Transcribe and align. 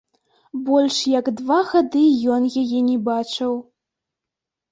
Больш 0.67 0.95
як 1.19 1.27
два 1.41 1.57
гады 1.73 2.01
ён 2.35 2.41
яе 2.61 2.79
не 2.89 2.97
бачыў! 3.09 3.53